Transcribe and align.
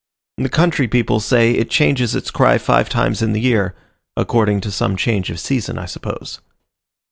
The 0.37 0.49
country 0.49 0.87
people 0.87 1.19
say 1.19 1.51
it 1.51 1.69
changes 1.69 2.15
its 2.15 2.31
cry 2.31 2.57
five 2.57 2.89
times 2.89 3.21
in 3.21 3.33
the 3.33 3.39
year 3.39 3.75
according 4.17 4.59
to 4.61 4.71
some 4.71 4.97
change 4.97 5.29
of 5.29 5.39
season, 5.39 5.77
I 5.77 5.85
suppose. 5.85 6.41